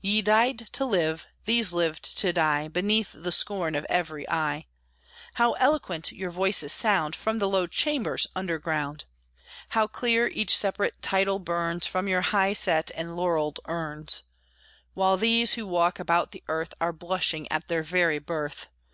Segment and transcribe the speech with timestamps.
[0.00, 4.68] Ye died to live, these lived to die, Beneath the scorn of every eye!
[5.34, 9.04] How eloquent your voices sound From the low chambers under ground!
[9.76, 14.22] How clear each separate title burns From your high set and laurelled urns!
[14.94, 18.70] While these, who walk about the earth, Are blushing at their very birth!